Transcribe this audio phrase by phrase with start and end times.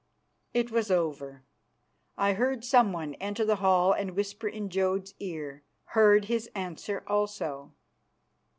[0.51, 1.43] It was over.
[2.17, 5.61] I heard someone enter the hall and whisper in Jodd's ear;
[5.93, 7.73] heard his answer also.